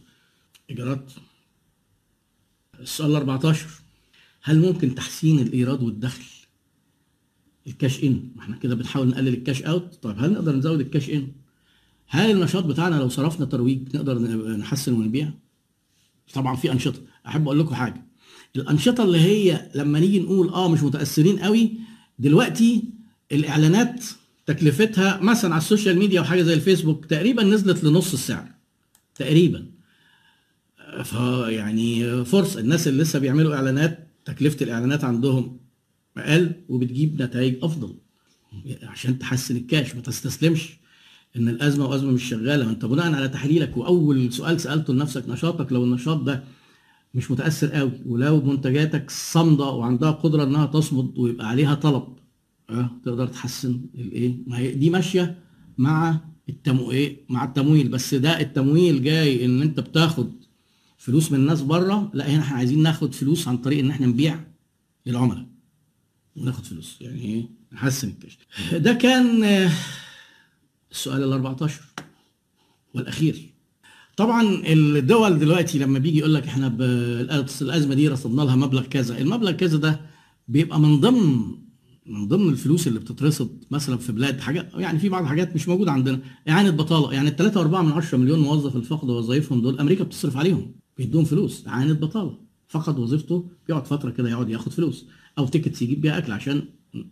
[0.71, 1.13] إيجارات.
[2.81, 3.67] السؤال 14
[4.43, 6.25] هل ممكن تحسين الإيراد والدخل؟
[7.67, 8.31] ال cash in.
[8.37, 9.99] ما إحنا كده بنحاول نقلل ال cash out.
[10.03, 11.33] طيب هل نقدر نزود ال cash in؟
[12.07, 14.19] هل النشاط بتاعنا لو صرفنا ترويج نقدر
[14.57, 15.33] نحسن ونبيع؟
[16.35, 17.01] طبعا في أنشطة.
[17.27, 18.07] أحب أقول لكم حاجة.
[18.57, 21.73] الأنشطة اللي هي لما نيجي نقول آه مش متأثرين قوي
[22.19, 22.85] دلوقتي
[23.33, 24.05] الإعلانات
[24.47, 28.49] تكلفتها مثلا على ال social media وحاجه زي الفيسبوك تقريبا نزلت لنص السعر.
[29.15, 29.67] تقريبا.
[31.05, 35.61] فيعني فرصة الناس اللي لسه بيعملوا إعلانات تكلفة الإعلانات عندهم
[36.17, 37.95] أقل وبتجيب نتائج أفضل.
[38.83, 40.82] عشان تحسن الكاش ما تستسلمش.
[41.37, 42.71] إن الأزمة وأزمة مش شغالة.
[42.71, 46.45] أنت بناء على تحليلك وأول سؤال سألته لنفسك نشاطك لو النشاط ده
[47.15, 52.05] مش متأثر قوي ولو منتجاتك صامدة وعندها قدرة إنها تصمد ويبقى عليها طلب
[52.71, 55.39] آه تقدر تحسن الإيه؟ ما هي دي ماشية
[55.79, 57.89] مع التمويل إيه؟ مع التمويل.
[57.89, 60.33] بس ده التمويل جاي إن أنت بتاخد
[60.99, 62.11] فلوس من الناس بره.
[62.15, 64.41] لا هنا إحنا عايزين ناخد فلوس عن طريق إن إحنا نبيع
[65.07, 65.47] للعملاء
[66.37, 66.97] وناخد فلوس.
[67.01, 68.39] يعني إيه؟ نحسن الكاش
[68.73, 69.45] ده كان
[70.93, 71.81] السؤال ال 14
[72.95, 73.53] والأخير.
[74.17, 76.67] طبعا الدول دلوقتي لما بيجي يقول لك إحنا
[77.63, 80.01] الأزمة دي رصدنا لها مبلغ كذا المبلغ كذا ده
[80.49, 81.43] بيبقى من ضمن
[82.07, 85.93] من ضمن الفلوس اللي بتترصد مثلا في بلاد حاجات يعني في بعض الحاجات مش موجودة
[85.93, 86.21] عندنا.
[86.49, 90.37] إعانة بطالة يعني ال 3.4 من 10 مليون موظف اللي فقدوا وظائفهم دول أمريكا بتصرف
[90.37, 91.67] عليهم بيدوهم فلوس.
[91.69, 92.39] إعانة بطالة.
[92.69, 95.07] فقد وظيفته بيقعد فترة كده يقعد ياخد فلوس
[95.39, 96.63] أو tickets يجيب بيها أكل عشان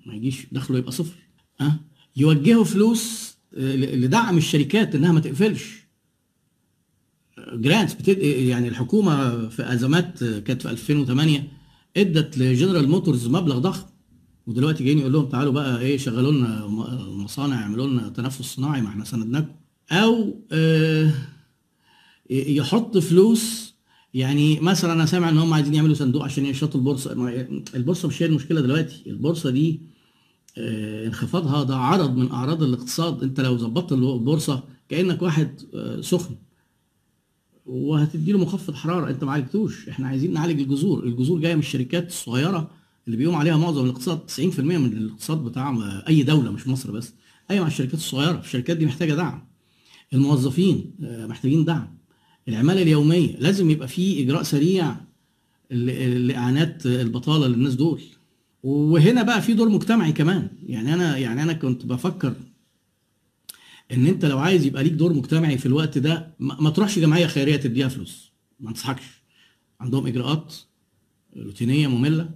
[0.07, 1.17] ما يجيش دخله يبقى صفر.
[1.61, 1.81] ها أه؟
[2.17, 5.81] يوجهوا فلوس لدعم الشركات إنها ما تقفلش.
[7.53, 8.19] grants بتد...
[8.23, 11.49] يعني الحكومة في أزمات كانت في 2008
[11.97, 13.87] إدت لجنرال موتورز مبلغ ضخم.
[14.47, 16.67] ودلوقتي جايين يقول لهم تعالوا بقى إيه شغلوا لنا
[17.07, 19.53] مصانع اعملوا لنا تنفس صناعي ما إحنا سندناكم.
[19.91, 21.11] أو آه
[22.31, 23.75] يحط فلوس.
[24.15, 27.13] يعني مثلا أنا سامع إن هم عايزين يعملوا صندوق عشان ينشطوا البورصة.
[27.75, 29.03] البورصة مش هي المشكلة دلوقتي.
[29.07, 29.81] البورصة دي
[30.59, 33.23] انخفاضها ده عرض من أعراض الاقتصاد.
[33.23, 36.35] أنت لو ظبطت البورصة كأنك واحد آه سخن
[37.67, 39.11] وهتدي له مخفض حرارة.
[39.11, 39.89] أنت ما عالجتوش.
[39.89, 41.05] إحنا عايزين نعالج الجذور.
[41.05, 42.71] الجذور جاية من الشركات الصغيرة
[43.07, 44.21] اللي بيقوم عليها معظم الاقتصاد.
[44.31, 47.13] 90% من الاقتصاد بتاع أي دولة مش مصر بس.
[47.51, 48.39] أي مع الشركات الصغيرة.
[48.41, 49.47] الشركات دي محتاجة دعم.
[50.13, 51.99] الموظفين آه، محتاجين دعم.
[52.49, 53.37] العمالة اليومية.
[53.37, 54.97] لازم يبقى في إجراء سريع
[55.71, 58.01] لإعانات البطالة للناس دول.
[58.63, 60.49] وهنا بقى في دور مجتمعي كمان.
[60.67, 62.35] يعني أنا يعني أنا كنت بفكر
[63.93, 67.57] إن أنت لو عايز يبقى ليك دور مجتمعي في الوقت ده ما تروحش جمعية خيرية
[67.57, 68.33] تديها فلوس.
[68.61, 69.23] ما انصحكش.
[69.81, 70.55] عندهم إجراءات
[71.37, 72.31] روتينية مملة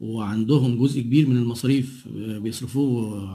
[0.00, 3.30] وعندهم جزء كبير من المصاريف بيصرفوه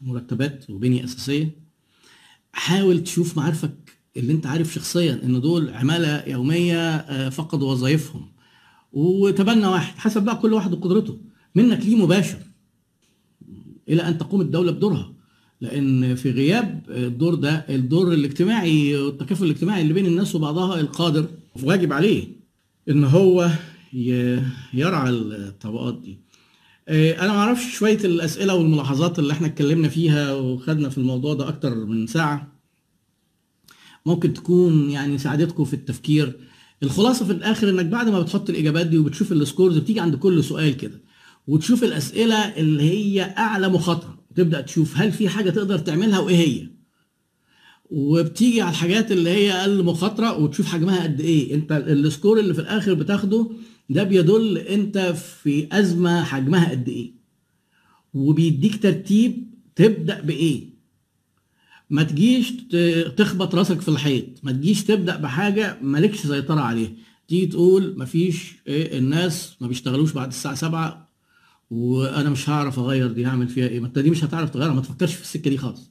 [0.00, 1.50] مرتبات وبنية أساسية.
[2.52, 8.28] حاول تشوف معارفك اللي أنت عارف شخصيا إن دول عمالة يومية آه، فقدوا وظائفهم
[8.92, 11.18] وتبنى واحد حسب بقى كل واحد وقدرته.
[11.54, 12.38] منك ليه مباشر.
[13.88, 15.14] إلى أن تقوم الدولة بدورها.
[15.60, 21.26] لأن في غياب الدور ده الدور الاجتماعي والتكافل الاجتماعي اللي بين الناس وبعضها القادر
[21.62, 22.26] واجب عليه
[22.88, 23.50] إن هو
[24.74, 26.18] يرعى الطبقات دي.
[26.88, 31.48] آه، أنا ما أعرفش شوية الأسئلة والملاحظات اللي إحنا اتكلمنا فيها وخدنا في الموضوع ده
[31.48, 32.60] أكتر من ساعة.
[34.06, 36.32] ممكن تكون يعني ساعدتكم في التفكير.
[36.82, 40.76] الخلاصة في الآخر إنك بعد ما بتحط الإجابات دي وبتشوف السكورز بتيجي عند كل سؤال
[40.76, 41.00] كده.
[41.46, 46.68] وتشوف الأسئلة اللي هي أعلى مخاطرة وتبدأ تشوف هل في حاجة تقدر تعملها وإيه هي.
[47.90, 51.54] وبتيجي على الحاجات اللي هي أقل مخاطرة وتشوف حجمها قد إيه.
[51.54, 53.50] أنت السكور اللي في الآخر بتاخده
[53.90, 54.98] ده بيدل أنت
[55.42, 57.12] في أزمة حجمها قد إيه.
[58.14, 60.74] وبيديك ترتيب تبدأ بإيه.
[61.90, 62.52] ما تجيش
[63.16, 66.90] تخبط راسك في الحيط ما تجيش تبدأ بحاجة مالكش سيطرة عليها.
[67.28, 71.03] تيجي تقول مفيش إيه الناس ما بيشتغلوش بعد الساعة 7
[71.70, 74.80] وأنا مش هعرف أغير دي هعمل فيها إيه؟ ما أنت دي مش هتعرف تغيرها ما
[74.80, 75.90] تفكرش في السكة دي خالص.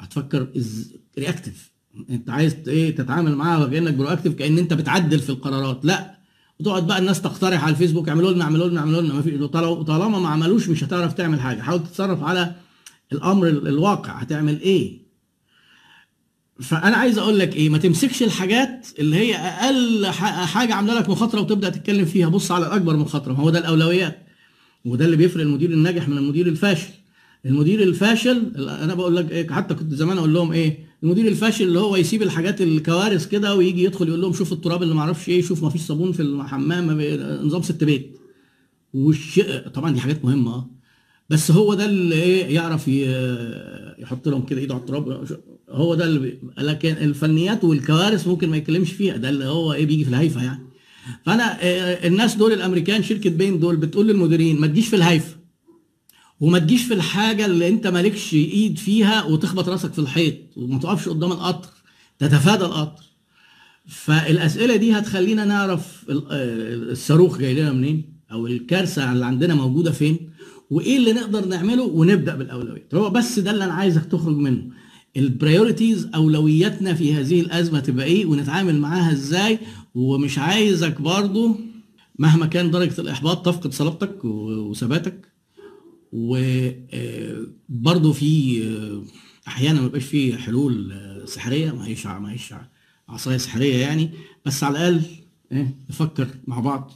[0.00, 1.70] هتفكر as reactive
[2.10, 5.84] أنت عايز إيه تتعامل معاها كأنك proactive كأن أنت بتعدل في القرارات.
[5.84, 6.18] لا.
[6.60, 9.14] وتقعد بقى الناس تقترح على الفيسبوك اعملوا لنا اعملوا لنا اعملوا لنا.
[9.14, 11.60] ما في طالما ما عملوش مش هتعرف تعمل حاجة.
[11.60, 12.54] حاول تتصرف على
[13.12, 14.12] الأمر الواقع.
[14.12, 15.00] هتعمل إيه؟
[16.60, 20.06] فأنا عايز أقول لك إيه ما تمسكش الحاجات اللي هي أقل
[20.46, 22.28] حاجة عاملة لك مخاطرة وتبدأ تتكلم فيها.
[22.28, 24.26] بص على الاكبر مخاطرة هو ده الأولويات.
[24.84, 26.88] وده اللي بيفرق المدير الناجح من المدير الفاشل.
[27.46, 31.78] المدير الفاشل أنا بقول لك إيه حتى كنت زمان أقول لهم إيه المدير الفاشل اللي
[31.78, 35.42] هو يسيب الحاجات الكوارث كده ويجي يدخل يقول لهم شوف التراب اللي ما أعرفش إيه
[35.42, 37.00] شوف ما فيش صابون في الحمام
[37.46, 38.18] نظام ست بيت.
[38.94, 39.40] وش
[39.74, 40.54] طبعا دي حاجات مهمة.
[40.54, 40.70] آه
[41.30, 42.88] بس هو ده اللي إيه يعرف
[43.98, 45.26] يحط لهم كده إيده على التراب.
[45.70, 46.38] هو ده اللي بي...
[46.58, 49.16] لكن الفنيات والكوارث ممكن ما يتكلمش فيها.
[49.16, 50.69] ده اللي هو إيه بيجي في الهيفا يعني.
[51.26, 51.58] فانا
[52.06, 55.36] الناس دول الامريكان شركة بين دول بتقول للمديرين ما تجيش في الهيفا
[56.40, 61.08] وما تجيش في الحاجة اللي انت مالكش ايد فيها وتخبط راسك في الحيط وما تقفش
[61.08, 61.68] قدام القطر
[62.18, 63.02] تتفادى القطر.
[63.86, 70.30] فالأسئلة دي هتخلينا نعرف الصاروخ جاي لنا منين أو الكارثة اللي عندنا موجودة فين
[70.70, 72.94] وإيه اللي نقدر نعمله ونبدأ بالأولويات.
[72.94, 74.62] هو بس ده اللي أنا عايزك تخرج منه.
[75.16, 79.58] البريوريتيز أولوياتنا في هذه الأزمة تبقى إيه؟ ونتعامل معاها إزاي؟
[79.94, 81.56] ومش عايزك برضو
[82.18, 85.30] مهما كان درجة الإحباط تفقد صلابتك وثباتك.
[86.12, 86.92] وبرضه
[88.12, 88.62] في
[89.48, 90.94] أحيانا ما بيبقاش في حلول
[91.24, 92.54] سحرية ما هيش ما هيش
[93.08, 94.10] عصاية سحرية يعني.
[94.46, 95.02] بس على الأقل
[95.52, 96.92] إيه نفكر مع بعض.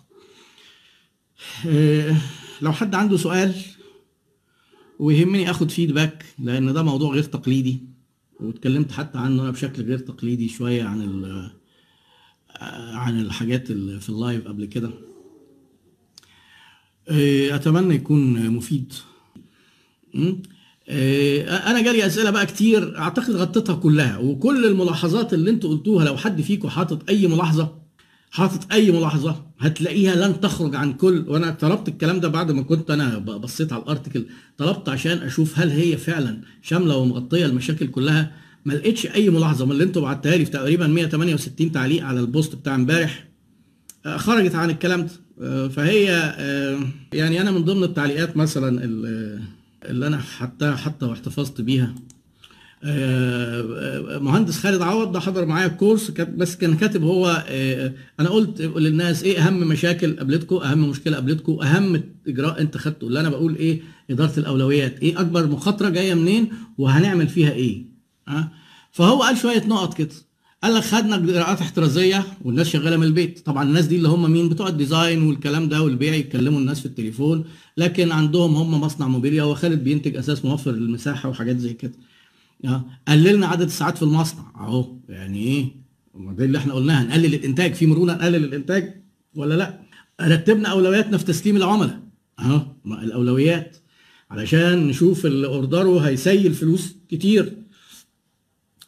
[2.63, 3.55] لو حد عنده سؤال
[4.99, 7.94] ويهمني آخد فيدباك لأن ده موضوع غير تقليدي.
[8.41, 11.25] واتكلمت حتى عنه أنا بشكل غير تقليدي شوية عن
[12.95, 14.91] عن الحاجات اللي في اللايف قبل كده.
[17.55, 18.93] أتمنى يكون مفيد.
[21.49, 26.41] أنا جالي أسئلة بقى كتير أعتقد غطيتها كلها وكل الملاحظات اللي أنتوا قلتوها لو حد
[26.41, 27.84] فيكم حاطط أي ملاحظة
[28.35, 32.91] حاطط أي ملاحظة هتلاقيها لن تخرج عن كل وأنا طلبت الكلام ده بعد ما كنت
[32.91, 34.27] أنا بصيت على الأرتكل.
[34.59, 38.33] طلبت عشان أشوف هل هي فعلا شاملة ومغطية المشاكل كلها.
[38.65, 42.55] ما لقيتش أي ملاحظة من اللي أنتوا بعتها لي في تقريبا 168 تعليق على البوست
[42.55, 43.29] بتاع امبارح.
[44.17, 45.69] خرجت عن الكلام ده.
[45.69, 46.05] فهي
[47.13, 48.85] يعني أنا من ضمن التعليقات مثلا
[49.85, 51.95] اللي أنا حتى حتى واحتفظت بيها.
[54.21, 57.45] مهندس خالد عوض ده حضر معايا ال course بس كان كاتب هو
[58.21, 63.21] أنا قلت للناس إيه أهم مشاكل قابلتكم أهم مشكلة قابلتكم أهم إجراء أنت خدته اللي
[63.21, 67.85] أنا بقول إيه إدارة الأولويات إيه أكبر مخاطرة جاية منين وهنعمل فيها إيه
[68.93, 70.09] فهو قال شوية نقط كده
[70.63, 74.49] قال لك خدنا اجراءات احترازية والناس شغالة من البيت طبعا الناس دي اللي هم مين؟
[74.49, 77.45] بتوع ال design والكلام ده والبيع يكلموا الناس في التليفون
[77.77, 81.93] لكن عندهم هم مصنع موبيليا وخالد بينتج أساس موفر للمساحة وحاجات زي كده.
[83.09, 84.53] قللنا عدد الساعات في المصنع.
[84.57, 85.67] اهو يعني إيه؟
[86.15, 87.05] ده اللي إحنا قلناها.
[87.05, 87.75] نقلل الانتاج.
[87.75, 89.03] في مرونة نقلل الانتاج
[89.35, 89.81] ولا لا؟
[90.21, 92.01] رتبنا اولوياتنا في تسليم العملاء.
[92.39, 93.77] اهو الاولويات.
[94.31, 97.57] علشان نشوف اللي اوردره هيسيل فلوس كتير.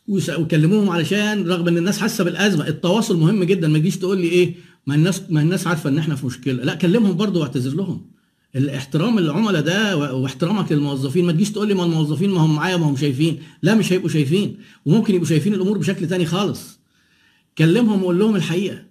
[0.09, 2.69] وكلموهم علشان رغم ان الناس حاسة بالأزمة.
[2.69, 3.69] التواصل مهم جدا.
[3.69, 4.55] ما تجيش تقول لي إيه
[4.87, 6.65] ما الناس ما الناس عارفة ان إحنا في مشكلة.
[6.65, 8.16] لا كلمهم برضه واعتذر لهم.
[8.57, 12.87] الاحترام العملاء ده واحترامك للموظفين ما تجيش تقول لي ما الموظفين ما هم معايا ما
[12.91, 13.39] هم شايفين.
[13.63, 14.57] لا مش هيبقوا شايفين.
[14.85, 16.79] وممكن يبقوا شايفين الأمور بشكل تاني خالص.
[17.59, 18.83] كلمهم وقول لهم الحقيقة.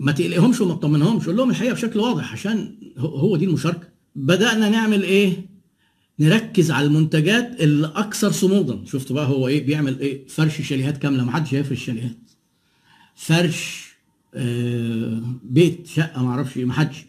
[0.00, 3.88] ما تقلقهمش وما تطمنهمش قول لهم الحقيقة بشكل واضح عشان هو دي المشاركة.
[4.16, 5.46] بدأنا نعمل إيه؟
[6.20, 8.84] نركز على المنتجات اللي أكثر صمودا.
[8.86, 12.18] شفت بقى هو إيه؟ بيعمل إيه؟ فرش شاليهات كاملة ما حدش هيفرش شاليهات
[13.16, 13.92] فرش
[14.34, 17.04] آه بيت شقة ما أعرفش إيه ما حدش.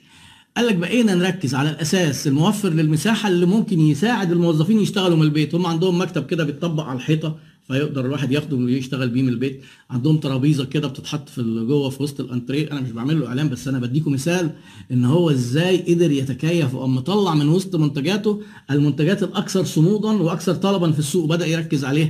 [0.58, 5.56] قال لك بقينا نركز على الأساس الموفر للمساحة اللي ممكن يساعد الموظفين يشتغلوا من البيت.
[5.56, 7.36] هم عندهم مكتب كده بيتطبق على الحيطة
[7.68, 9.62] فيقدر الواحد ياخده ويشتغل بيه من البيت.
[9.90, 12.72] عندهم ترابيزة كده بتتحط في جوه في وسط الانتريه.
[12.72, 14.52] أنا مش بعمل له إعلان بس أنا بديكم مثال
[14.92, 20.92] إن هو إزاي قدر يتكيف وقام مطلع من وسط منتجاته المنتجات الأكثر صمودا وأكثر طلبا
[20.92, 21.24] في السوق.
[21.24, 22.10] وبدا يركز عليها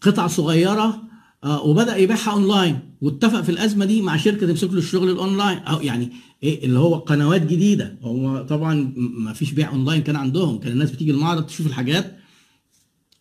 [0.00, 1.07] قطع صغيرة
[1.44, 2.78] وبدأ يبيعها أونلاين.
[3.00, 5.58] واتفق في الأزمة دي مع شركة تمسك له الشغل الأونلاين.
[5.58, 7.98] أو يعني إيه اللي هو قنوات جديدة.
[8.02, 10.58] هو طبعا ما فيش بيع أونلاين كان عندهم.
[10.58, 12.18] كان الناس بتيجي المعرض تشوف الحاجات.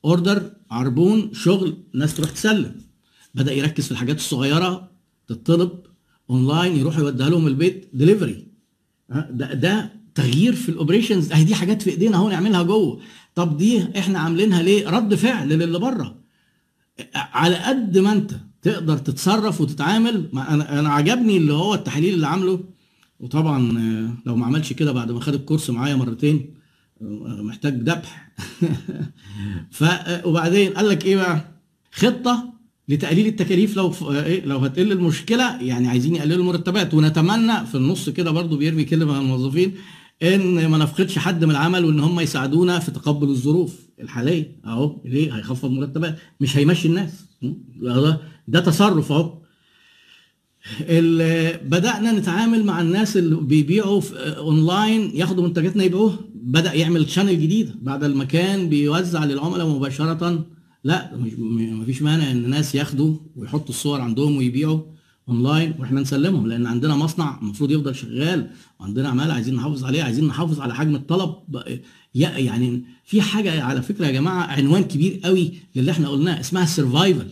[0.05, 2.75] order عربون شغل ناس تروح تسلم.
[3.35, 4.91] بدأ يركز في الحاجات الصغيرة
[5.27, 5.71] تطلب
[6.29, 7.89] أونلاين يروح يوديها لهم البيت.
[7.93, 8.47] دليفري
[9.09, 12.99] ده ده تغيير في ال operations أهي دي حاجات في إيدينا أهو نعملها جوه.
[13.35, 16.26] طب دي إحنا عاملينها ليه؟ رد فعل للي بره.
[17.15, 18.31] على قد ما انت
[18.61, 20.29] تقدر تتصرف وتتعامل.
[20.33, 22.59] أنا أنا عجبني اللي هو التحليل اللي عامله.
[23.19, 26.53] وطبعا آه، لو ما عملش كده بعد ما خد ال course معايا مرتين
[27.01, 28.31] آه، محتاج ذبح
[29.71, 31.51] ف آه، وبعدين قال لك إيه بقى؟
[31.91, 32.53] خطة
[32.89, 33.77] لتقليل التكاليف.
[33.77, 36.93] لو ف- إيه لو هتقل المشكلة يعني عايزين يقللوا المرتبات.
[36.93, 39.75] ونتمنى في النص كده برضو بيرمي كلمة على الموظفين
[40.23, 44.59] إن ما نفقدش حد من العمل وإن هم يساعدونا في تقبل الظروف الحالية.
[44.65, 46.17] أهو ليه؟ هيخفض مرتبات.
[46.41, 47.25] مش هيمشي الناس?
[48.47, 49.37] ده, تصرف أهو.
[51.69, 57.83] بدأنا نتعامل مع الناس اللي بيبيعوا اونلاين ياخدوا منتجاتنا يبيعوها بدأ يعمل channel جديد.
[57.83, 60.45] بعد ما كان بيوزع للعملاء مباشرة.
[60.83, 64.96] لا مش مفيش مانع إن الناس ياخدوا ويحطوا الصور عندهم ويبيعوا.
[65.29, 70.27] أونلاين وإحنا نسلمهم لأن عندنا مصنع المفروض يفضل شغال وعندنا عماله عايزين نحافظ عليه عايزين
[70.27, 71.35] نحافظ على حجم الطلب.
[72.15, 76.71] يعني في حاجة على فكرة يا جماعة عنوان كبير قوي للي إحنا قلناه اسمها ال
[76.71, 77.31] survival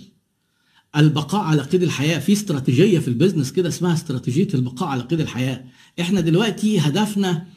[0.95, 2.19] البقاء على قيد الحياة.
[2.19, 5.65] في استراتيجية في ال business كده اسمها استراتيجية البقاء على قيد الحياة.
[5.99, 7.47] إحنا دلوقتي هدفنا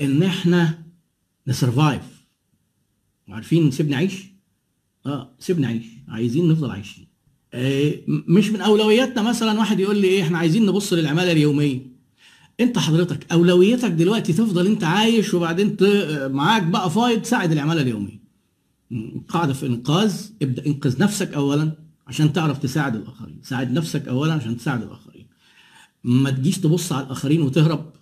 [0.00, 0.82] إن إحنا
[1.46, 2.02] نسرفايف
[3.28, 4.24] عارفين سيبني عيش؟
[5.06, 5.86] آه سيبني عيش.
[6.08, 7.11] عايزين نفضل عايشين.
[8.08, 11.92] مش من أولوياتنا مثلا واحد يقول لي إيه إحنا عايزين نبص للعمالة اليومية.
[12.60, 15.76] أنت حضرتك اولويتك دلوقتي تفضل أنت عايش وبعدين
[16.32, 18.22] معاك بقى فايض تساعد العمالة اليومية.
[19.28, 21.72] قاعدة في إنقاذ ابدأ انقذ نفسك اولا
[22.06, 23.40] عشان تعرف تساعد الآخرين.
[23.42, 25.26] ساعد نفسك اولا عشان تساعد الآخرين.
[26.04, 27.92] ما تجيش تبص على الآخرين وتهرب.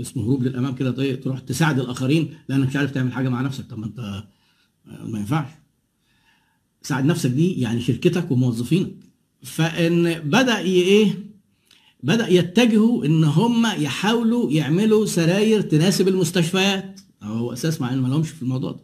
[0.00, 3.64] اسمه هروب للأمام كده طيب تروح تساعد الآخرين لأنك مش عارف تعمل حاجة مع نفسك.
[3.70, 4.24] طب ما أنت آه،
[5.04, 5.48] ما ينفعش.
[6.86, 8.92] ساعد نفسك دي يعني شركتك وموظفينك
[9.42, 11.18] فإن بدأ إيه؟
[12.02, 17.00] بدأ يتجهوا إن هم يحاولوا يعملوا سراير تناسب المستشفيات.
[17.22, 18.80] هو أساس ما لهمش في الموضوع ده.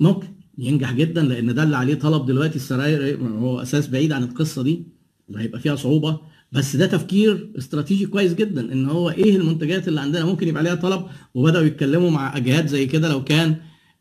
[0.00, 4.62] ممكن ينجح جدا لأن ده اللي عليه طلب دلوقتي السراير؟ هو أساس بعيد عن القصة
[4.62, 4.82] دي
[5.28, 6.20] وهيبقى فيها صعوبة.
[6.52, 10.74] بس ده تفكير استراتيجي كويس جدا إن هو إيه المنتجات اللي عندنا ممكن يبقى عليها
[10.74, 11.06] طلب.
[11.34, 13.56] وبدأوا يتكلموا مع جهات زي كده لو كان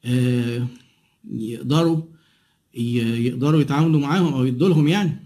[0.06, 0.68] آه،
[1.32, 2.13] يقدروا
[2.74, 5.20] يقدروا يتعاملوا معاهم أو يدوا لهم يعني.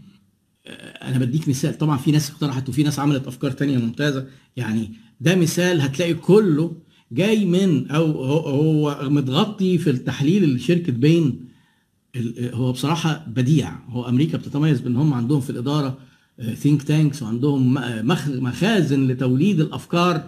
[1.02, 1.78] أنا بديك مثال.
[1.78, 4.28] طبعا في ناس اقترحت وفي ناس عملت أفكار تانية ممتازة.
[4.58, 4.90] يعني
[5.22, 6.76] ده مثال هتلاقي كله
[7.12, 11.46] جاي من أو هو, متغطي في التحليل اللي شركة بين
[12.16, 13.76] ال- هو بصراحة بديع.
[13.90, 15.98] هو أمريكا بتتميز بأن هم عندهم في الإدارة
[16.56, 17.74] ثينك تانكس وعندهم
[18.44, 20.28] مخازن لتوليد الأفكار.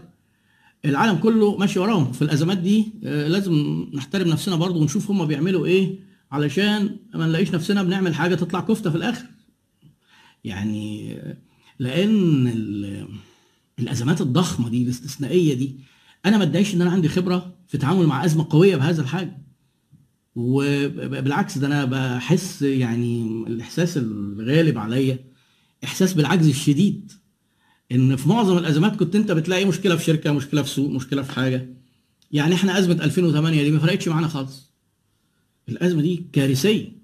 [0.85, 2.11] العالم كله ماشي وراهم.
[2.11, 6.08] في الأزمات دي آه، لازم نحترم نفسنا برضو ونشوف هم بيعملوا إيه.
[6.31, 9.25] علشان ما نلاقيش نفسنا بنعمل حاجة تطلع كفتة في الآخر.
[10.43, 11.15] يعني
[11.79, 13.07] لأن ال-
[13.79, 15.75] الأزمات الضخمة دي الاستثنائية دي
[16.25, 19.31] أنا ما ادعيش إن أنا عندي خبرة في التعامل مع أزمة قوية بهذا الحجم.
[20.35, 25.19] وبالعكس ده أنا بحس يعني الإحساس الغالب عليا
[25.83, 27.11] إحساس بالعجز الشديد.
[27.91, 31.31] إن في معظم الأزمات كنت أنت بتلاقي مشكلة في شركة مشكلة في سوق مشكلة في
[31.31, 31.69] حاجة.
[32.31, 34.68] يعني إحنا أزمة 2008 دي ما فرقتش معانا خالص.
[35.69, 36.99] الأزمة دي كارثية.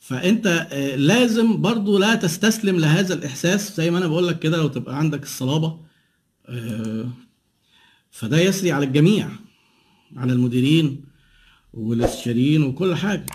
[0.00, 3.76] فأنت آه، لازم برضو لا تستسلم لهذا الإحساس.
[3.76, 5.80] زي ما أنا بقول لك كده لو تبقى عندك الصلابة
[6.48, 7.08] آه،
[8.10, 9.28] فده يسري على الجميع
[10.16, 11.04] على المديرين
[11.74, 13.26] والاستشاريين وكل حاجة.